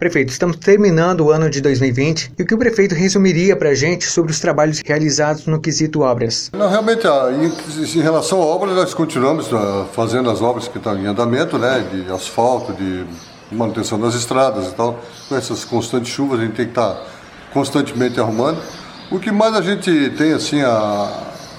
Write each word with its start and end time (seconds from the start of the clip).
Prefeito, 0.00 0.30
estamos 0.30 0.56
terminando 0.56 1.26
o 1.26 1.30
ano 1.30 1.50
de 1.50 1.60
2020 1.60 2.32
e 2.38 2.42
o 2.42 2.46
que 2.46 2.54
o 2.54 2.58
prefeito 2.58 2.94
resumiria 2.94 3.54
para 3.54 3.68
a 3.68 3.74
gente 3.74 4.06
sobre 4.06 4.32
os 4.32 4.40
trabalhos 4.40 4.80
realizados 4.82 5.44
no 5.44 5.60
quesito 5.60 6.00
obras? 6.00 6.50
Não, 6.54 6.70
realmente, 6.70 7.06
em, 7.06 8.00
relação 8.00 8.40
à 8.40 8.46
obra, 8.46 8.72
nós 8.72 8.94
continuamos 8.94 9.52
ah, 9.52 9.84
fazendo 9.92 10.30
as 10.30 10.40
obras 10.40 10.68
que 10.68 10.78
estão 10.78 10.98
em 10.98 11.04
andamento, 11.04 11.58
né, 11.58 11.84
de 11.92 12.10
asfalto, 12.10 12.72
de 12.72 13.04
manutenção 13.52 14.00
das 14.00 14.14
estradas 14.14 14.68
e 14.68 14.70
tal. 14.70 14.98
Com 15.28 15.36
essas 15.36 15.66
constantes 15.66 16.10
chuvas, 16.10 16.40
a 16.40 16.44
gente 16.44 16.54
tem 16.54 16.64
que 16.64 16.70
estar 16.70 16.98
constantemente 17.52 18.18
arrumando. 18.18 18.58
O 19.10 19.18
que 19.18 19.30
mais 19.30 19.54
a 19.54 19.60
gente 19.60 20.14
tem 20.16 20.32
assim 20.32 20.62
a, 20.62 21.12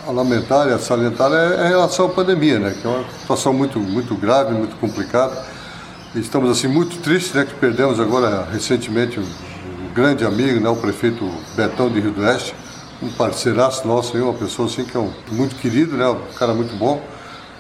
a 0.08 0.12
lamentar 0.12 0.68
e 0.68 0.74
a 0.74 0.80
salientar 0.80 1.32
é, 1.32 1.66
é 1.66 1.68
em 1.68 1.70
relação 1.70 2.08
à 2.08 2.10
pandemia, 2.10 2.58
né, 2.58 2.76
que 2.82 2.88
é 2.88 2.90
uma 2.90 3.06
situação 3.20 3.54
muito, 3.54 3.80
muito 3.80 4.16
grave, 4.16 4.52
muito 4.52 4.76
complicada 4.78 5.61
Estamos 6.14 6.52
assim 6.52 6.68
muito 6.68 6.98
tristes, 6.98 7.34
né, 7.34 7.46
que 7.46 7.54
perdemos 7.54 7.98
agora 7.98 8.46
recentemente 8.52 9.18
um, 9.18 9.24
um, 9.24 9.94
grande 9.94 10.26
amigo, 10.26 10.60
né, 10.60 10.68
o 10.68 10.76
prefeito 10.76 11.26
Betão 11.56 11.90
de 11.90 12.02
Rio 12.02 12.12
do 12.12 12.20
Oeste, 12.20 12.54
um 13.02 13.10
parceiraço 13.14 13.88
nosso, 13.88 14.18
uma 14.18 14.34
pessoa 14.34 14.68
assim 14.68 14.84
que 14.84 14.98
é 14.98 15.00
um, 15.00 15.10
muito 15.32 15.56
querido, 15.56 15.96
né, 15.96 16.06
um 16.10 16.34
cara 16.38 16.54
muito 16.54 16.76
bom. 16.76 17.02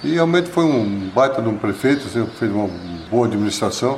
E 0.03 0.15
realmente 0.15 0.49
foi 0.49 0.65
um 0.65 1.09
baita 1.15 1.41
de 1.41 1.47
um 1.47 1.57
prefeito, 1.57 2.05
assim, 2.07 2.27
fez 2.37 2.51
uma 2.51 2.69
boa 3.09 3.25
administração. 3.25 3.97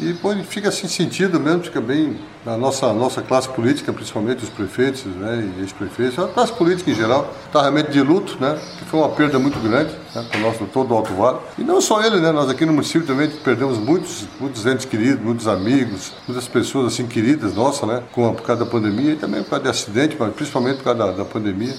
E 0.00 0.16
fica 0.44 0.70
assim 0.70 0.88
sentido 0.88 1.38
mesmo, 1.38 1.62
fica 1.62 1.78
bem 1.78 2.18
a 2.46 2.56
nossa, 2.56 2.90
nossa 2.94 3.20
classe 3.20 3.46
política, 3.50 3.92
principalmente 3.92 4.42
os 4.42 4.48
prefeitos 4.48 5.04
né, 5.04 5.52
e 5.58 5.60
ex-prefeitos, 5.60 6.18
a 6.18 6.26
classe 6.26 6.54
política 6.54 6.90
em 6.90 6.94
geral, 6.94 7.30
está 7.44 7.60
realmente 7.60 7.90
de 7.90 8.00
luto, 8.00 8.38
né, 8.40 8.58
que 8.78 8.86
foi 8.86 8.98
uma 8.98 9.10
perda 9.10 9.38
muito 9.38 9.58
grande 9.58 9.92
né, 10.14 10.24
para 10.30 10.38
o 10.38 10.40
nosso 10.40 10.64
todo 10.72 10.94
o 10.94 10.96
Alto 10.96 11.12
Vale. 11.12 11.38
E 11.58 11.62
não 11.62 11.82
só 11.82 12.02
ele, 12.02 12.18
né, 12.18 12.32
nós 12.32 12.48
aqui 12.48 12.64
no 12.64 12.72
município 12.72 13.06
também 13.06 13.28
perdemos 13.28 13.76
muitos, 13.76 14.24
muitos 14.40 14.64
entes 14.64 14.86
queridos, 14.86 15.22
muitos 15.22 15.46
amigos, 15.46 16.14
muitas 16.26 16.48
pessoas 16.48 16.94
assim 16.94 17.06
queridas 17.06 17.54
nossas, 17.54 17.86
né, 17.86 18.02
com, 18.12 18.32
por 18.32 18.42
causa 18.42 18.64
da 18.64 18.70
pandemia 18.70 19.12
e 19.12 19.16
também 19.16 19.42
por 19.42 19.50
causa 19.50 19.64
de 19.64 19.70
acidente, 19.70 20.16
mas 20.18 20.32
principalmente 20.32 20.78
por 20.78 20.84
causa 20.84 20.98
da, 20.98 21.10
da 21.12 21.24
pandemia. 21.26 21.74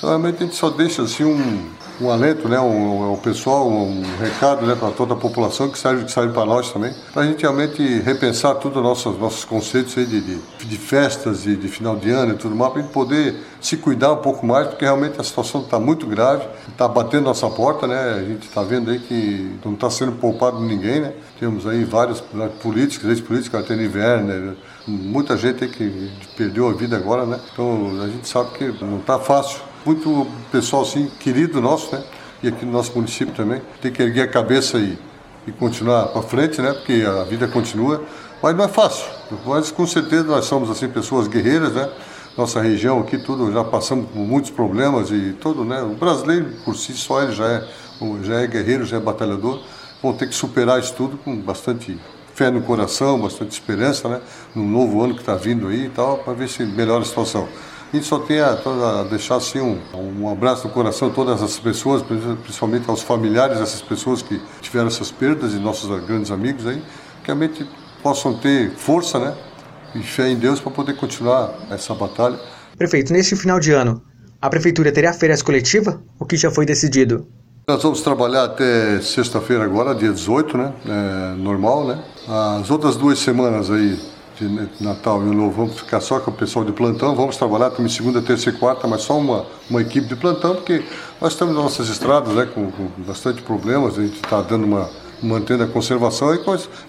Realmente 0.00 0.36
a 0.36 0.46
gente 0.46 0.56
só 0.56 0.70
deixa 0.70 1.02
assim 1.02 1.24
um, 1.24 1.70
um 2.00 2.10
alento, 2.10 2.48
né, 2.48 2.58
um, 2.58 3.12
um 3.12 3.16
pessoal, 3.16 3.68
um 3.68 4.02
recado 4.18 4.64
né, 4.66 4.74
para 4.74 4.90
toda 4.90 5.12
a 5.12 5.16
população 5.16 5.68
que 5.68 5.78
serve, 5.78 6.06
que 6.06 6.10
serve 6.10 6.32
para 6.32 6.46
nós 6.46 6.72
também, 6.72 6.94
para 7.12 7.22
a 7.22 7.26
gente 7.26 7.42
realmente 7.42 7.82
repensar 8.00 8.54
todos 8.54 8.78
os 8.78 8.82
nossos, 8.82 9.18
nossos 9.18 9.44
conceitos 9.44 9.96
aí 9.98 10.06
de, 10.06 10.20
de, 10.22 10.38
de 10.64 10.78
festas 10.78 11.44
e 11.44 11.54
de, 11.54 11.68
final 11.68 11.96
de 11.96 12.10
ano 12.10 12.32
e 12.32 12.36
tudo 12.36 12.56
mais, 12.56 12.72
para 12.72 12.80
a 12.80 12.84
gente 12.84 12.94
poder 12.94 13.36
se 13.60 13.76
cuidar 13.76 14.12
um 14.12 14.16
pouco 14.16 14.46
mais, 14.46 14.68
porque 14.68 14.86
realmente 14.86 15.20
a 15.20 15.24
situação 15.24 15.60
está 15.60 15.78
muito 15.78 16.06
grave, 16.06 16.46
está 16.68 16.88
batendo 16.88 17.24
nossa 17.24 17.48
porta, 17.50 17.86
né? 17.86 18.14
A 18.14 18.24
gente 18.24 18.48
está 18.48 18.62
vendo 18.62 18.90
aí 18.90 18.98
que 18.98 19.58
não 19.62 19.74
está 19.74 19.90
sendo 19.90 20.12
poupado 20.12 20.60
ninguém, 20.60 21.00
né? 21.00 21.12
Temos 21.38 21.66
aí 21.66 21.84
vários 21.84 22.22
políticos, 22.62 23.06
ex-políticos, 23.06 23.60
Artene 23.60 23.86
Werner, 23.86 24.56
muita 24.86 25.36
gente 25.36 25.64
aí 25.64 25.70
que 25.70 26.10
perdeu 26.36 26.68
a 26.68 26.72
vida 26.72 26.96
agora, 26.96 27.26
né? 27.26 27.38
Então 27.52 28.00
a 28.02 28.06
gente 28.06 28.26
sabe 28.26 28.50
que 28.52 28.64
não 28.82 28.98
está 28.98 29.18
fácil 29.18 29.69
muito 29.84 30.26
pessoal 30.50 30.82
assim, 30.82 31.10
querido 31.20 31.60
nosso, 31.60 31.94
né? 31.94 32.02
E 32.42 32.48
aqui 32.48 32.64
no 32.64 32.72
nosso 32.72 32.92
município 32.94 33.34
também. 33.34 33.60
Tem 33.80 33.92
que 33.92 34.02
erguer 34.02 34.22
a 34.22 34.28
cabeça 34.28 34.78
e, 34.78 34.98
e 35.46 35.52
continuar 35.52 36.08
para 36.08 36.22
frente, 36.22 36.60
né? 36.60 36.72
Porque 36.72 37.04
a 37.06 37.24
vida 37.24 37.46
continua. 37.48 38.04
Mas 38.42 38.56
não 38.56 38.64
é 38.64 38.68
fácil. 38.68 39.06
Mas 39.46 39.70
com 39.70 39.86
certeza 39.86 40.24
nós 40.24 40.46
somos 40.46 40.70
assim 40.70 40.88
pessoas 40.88 41.28
guerreiras, 41.28 41.72
né? 41.72 41.90
Nossa 42.36 42.60
região 42.60 43.00
aqui 43.00 43.18
tudo 43.18 43.52
já 43.52 43.62
passamos 43.64 44.08
por 44.08 44.20
muitos 44.20 44.50
problemas 44.50 45.10
e 45.10 45.36
todo, 45.40 45.64
né? 45.64 45.82
O 45.82 45.94
brasileiro 45.94 46.46
por 46.64 46.74
si 46.76 46.92
só 46.94 47.22
ele 47.22 47.32
já 47.32 47.46
é 47.46 47.68
já 48.22 48.40
é 48.40 48.46
guerreiro, 48.46 48.84
já 48.84 48.96
é 48.96 49.00
batalhador. 49.00 49.60
Vão 50.02 50.14
ter 50.14 50.26
que 50.26 50.34
superar 50.34 50.80
isso 50.80 50.94
tudo 50.94 51.18
com 51.18 51.36
bastante 51.36 51.98
fé 52.34 52.50
no 52.50 52.62
coração, 52.62 53.20
bastante 53.20 53.52
esperança, 53.52 54.08
né? 54.08 54.20
No 54.54 54.64
novo 54.64 55.02
ano 55.02 55.14
que 55.14 55.20
está 55.20 55.34
vindo 55.34 55.68
aí 55.68 55.86
e 55.86 55.90
tal, 55.90 56.18
para 56.18 56.32
ver 56.32 56.48
se 56.48 56.64
melhora 56.64 57.02
a 57.02 57.04
situação. 57.04 57.46
A 57.92 57.96
gente 57.96 58.06
só 58.06 58.20
tem 58.20 58.38
a, 58.38 58.52
a 58.52 59.04
deixar 59.04 59.36
assim 59.36 59.60
um, 59.60 59.78
um 60.22 60.30
abraço 60.30 60.68
no 60.68 60.72
coração 60.72 61.08
a 61.08 61.10
todas 61.10 61.42
as 61.42 61.58
pessoas, 61.58 62.02
principalmente 62.02 62.88
aos 62.88 63.02
familiares 63.02 63.58
dessas 63.58 63.82
pessoas 63.82 64.22
que 64.22 64.40
tiveram 64.60 64.86
essas 64.86 65.10
perdas 65.10 65.54
e 65.54 65.56
nossos 65.56 65.88
grandes 66.04 66.30
amigos 66.30 66.66
aí, 66.68 66.80
que 67.22 67.26
realmente 67.26 67.66
possam 68.00 68.38
ter 68.38 68.70
força, 68.70 69.18
né? 69.18 69.34
E 69.94 70.02
fé 70.04 70.28
em 70.28 70.36
Deus 70.36 70.60
para 70.60 70.70
poder 70.70 70.96
continuar 70.96 71.52
essa 71.68 71.92
batalha. 71.92 72.38
Prefeito, 72.78 73.12
neste 73.12 73.34
final 73.34 73.58
de 73.58 73.72
ano, 73.72 74.00
a 74.40 74.48
prefeitura 74.48 74.92
terá 74.92 75.12
férias 75.12 75.42
coletiva? 75.42 76.00
O 76.18 76.24
que 76.24 76.36
já 76.36 76.50
foi 76.50 76.64
decidido? 76.64 77.26
Nós 77.66 77.82
vamos 77.82 78.00
trabalhar 78.02 78.44
até 78.44 79.00
sexta-feira 79.00 79.64
agora, 79.64 79.94
dia 79.94 80.12
18, 80.12 80.56
né? 80.56 80.72
É, 80.86 81.34
normal, 81.36 81.86
né? 81.86 82.02
As 82.60 82.70
outras 82.70 82.96
duas 82.96 83.18
semanas 83.18 83.70
aí, 83.70 83.98
de 84.48 84.82
Natal 84.82 85.22
e 85.22 85.28
o 85.28 85.32
Novo, 85.32 85.52
vamos 85.52 85.78
ficar 85.78 86.00
só 86.00 86.18
com 86.20 86.30
o 86.30 86.34
pessoal 86.34 86.64
de 86.64 86.72
plantão, 86.72 87.14
vamos 87.14 87.36
trabalhar 87.36 87.70
também 87.70 87.90
segunda, 87.90 88.22
terça 88.22 88.48
e 88.48 88.52
quarta, 88.52 88.86
mas 88.86 89.02
só 89.02 89.18
uma, 89.18 89.46
uma 89.68 89.82
equipe 89.82 90.06
de 90.06 90.16
plantão, 90.16 90.54
porque 90.54 90.82
nós 91.20 91.32
estamos 91.32 91.54
nas 91.54 91.64
nossas 91.64 91.88
estradas 91.88 92.34
né, 92.34 92.46
com, 92.46 92.70
com 92.70 92.88
bastante 92.98 93.42
problemas, 93.42 93.98
a 93.98 94.02
gente 94.02 94.16
está 94.16 94.40
dando 94.40 94.64
uma, 94.64 94.88
mantendo 95.22 95.64
a 95.64 95.66
conservação. 95.66 96.34
E 96.34 96.40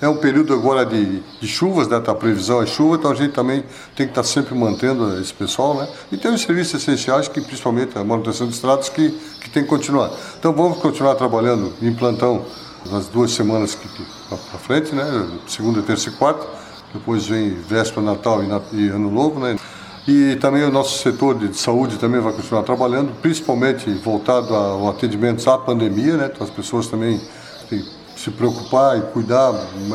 é 0.02 0.08
um 0.08 0.18
período 0.18 0.54
agora 0.54 0.86
de, 0.86 1.20
de 1.20 1.48
chuvas, 1.48 1.88
né? 1.88 2.00
Tá, 2.00 2.14
a 2.14 2.16
previsão 2.16 2.62
é 2.62 2.66
chuva, 2.66 2.96
então 2.96 3.12
a 3.12 3.16
gente 3.16 3.34
também 3.34 3.62
tem 3.96 4.06
que 4.06 4.12
estar 4.12 4.22
tá 4.22 4.28
sempre 4.28 4.56
mantendo 4.56 5.20
esse 5.20 5.34
pessoal, 5.34 5.76
né? 5.76 5.88
E 6.12 6.18
tem 6.18 6.34
os 6.34 6.42
serviços 6.42 6.82
essenciais, 6.82 7.28
que 7.28 7.42
principalmente 7.42 7.98
a 7.98 8.04
manutenção 8.04 8.48
de 8.48 8.54
estradas, 8.54 8.90
que, 8.90 9.10
que 9.42 9.50
tem 9.50 9.64
que 9.64 9.70
continuar. 9.70 10.12
Então 10.40 10.54
vamos 10.54 10.78
continuar 10.78 11.16
trabalhando 11.16 11.74
em 11.82 11.94
plantão 11.94 12.46
nas 12.90 13.08
duas 13.08 13.32
semanas 13.32 13.76
que, 13.76 13.88
que 13.88 14.04
para 14.30 14.60
frente, 14.60 14.96
né? 14.96 15.28
Segunda, 15.48 15.82
terça 15.82 16.10
e 16.10 16.14
quarta 16.14 16.61
depois 16.94 17.28
vem 17.28 17.50
véspera, 17.50 18.02
Natal 18.02 18.42
e, 18.74 18.88
Ano 18.90 19.12
Novo, 19.12 19.40
né? 19.40 19.58
E 20.08 20.36
também 20.38 20.64
o 20.64 20.72
nosso 20.72 20.98
setor 20.98 21.36
de 21.36 21.56
saúde 21.56 21.98
também 21.98 22.20
vai 22.20 22.34
continuar 22.34 22.64
trabalhando, 22.64 23.14
principalmente 23.22 23.90
voltado 23.96 24.54
ao 24.56 24.90
atendimento 24.90 25.48
à 25.50 25.58
pandemia, 25.58 26.18
né? 26.18 26.32
Então 26.34 26.46
as 26.46 26.52
pessoas 26.52 26.88
também 26.88 27.22
têm 27.70 27.84
se 28.16 28.30
preocupar 28.30 28.98
e 28.98 29.02
cuidar 29.02 29.52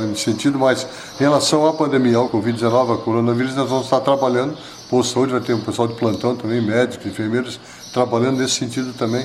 nesse 0.09 0.23
sentido, 0.23 0.59
mas 0.59 0.87
em 1.17 1.23
relação 1.23 1.67
à 1.67 1.73
pandemia, 1.73 2.17
ao 2.17 2.29
Covid-19, 2.29 2.91
ao 2.91 2.99
coronavírus, 2.99 3.55
nós 3.55 3.69
vamos 3.69 3.85
estar 3.85 4.01
trabalhando. 4.01 4.57
Posto 4.91 5.09
de 5.09 5.15
saúde 5.15 5.33
vai 5.33 5.41
ter 5.41 5.55
um 5.55 5.61
pessoal 5.61 5.89
de 5.89 5.95
plantão 5.95 6.35
também, 6.35 6.61
médicos, 6.61 7.07
enfermeiros, 7.07 7.61
trabalhando 7.93 8.39
nesse 8.39 8.55
sentido 8.55 8.93
também, 8.95 9.25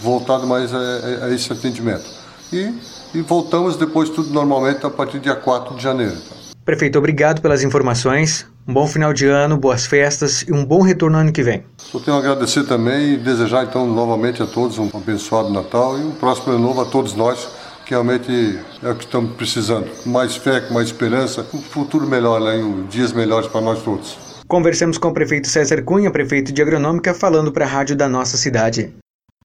voltado 0.00 0.46
mais 0.46 0.72
a, 0.72 0.78
a, 0.78 1.24
a 1.26 1.34
esse 1.34 1.52
atendimento. 1.52 2.04
E, 2.52 2.72
e 3.14 3.20
voltamos 3.20 3.76
depois 3.76 4.10
tudo 4.10 4.30
normalmente 4.30 4.84
a 4.86 4.90
partir 4.90 5.18
do 5.18 5.22
dia 5.22 5.36
4 5.36 5.74
de 5.74 5.82
janeiro. 5.82 6.14
Então. 6.14 6.45
Prefeito, 6.66 6.98
obrigado 6.98 7.40
pelas 7.40 7.62
informações. 7.62 8.44
Um 8.66 8.74
bom 8.74 8.88
final 8.88 9.12
de 9.12 9.24
ano, 9.24 9.56
boas 9.56 9.86
festas 9.86 10.42
e 10.42 10.52
um 10.52 10.64
bom 10.64 10.82
retorno 10.82 11.16
ano 11.16 11.30
que 11.30 11.40
vem. 11.40 11.62
Só 11.76 12.00
tenho 12.00 12.16
a 12.16 12.18
agradecer 12.18 12.64
também 12.64 13.14
e 13.14 13.16
desejar 13.16 13.66
então 13.66 13.86
novamente 13.86 14.42
a 14.42 14.46
todos 14.48 14.76
um 14.76 14.90
abençoado 14.92 15.48
Natal 15.48 15.96
e 15.96 16.02
um 16.02 16.10
próximo 16.10 16.54
ano 16.54 16.66
novo 16.66 16.80
a 16.80 16.84
todos 16.84 17.14
nós, 17.14 17.48
que 17.84 17.90
realmente 17.92 18.58
é 18.82 18.90
o 18.90 18.96
que 18.96 19.04
estamos 19.04 19.36
precisando. 19.36 19.86
Mais 20.04 20.34
fé, 20.34 20.68
mais 20.72 20.88
esperança, 20.88 21.46
um 21.54 21.62
futuro 21.62 22.04
melhor, 22.04 22.40
né? 22.40 22.60
dias 22.90 23.12
melhores 23.12 23.46
para 23.46 23.60
nós 23.60 23.80
todos. 23.84 24.18
Conversamos 24.48 24.98
com 24.98 25.06
o 25.06 25.14
prefeito 25.14 25.46
César 25.46 25.82
Cunha, 25.82 26.10
prefeito 26.10 26.52
de 26.52 26.60
Agronômica, 26.60 27.14
falando 27.14 27.52
para 27.52 27.64
a 27.64 27.68
rádio 27.68 27.94
da 27.94 28.08
nossa 28.08 28.36
cidade. 28.36 28.92